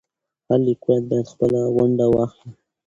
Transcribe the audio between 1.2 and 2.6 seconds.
خپله ونډه واخلي.